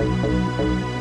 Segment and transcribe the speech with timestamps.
[0.00, 0.99] Música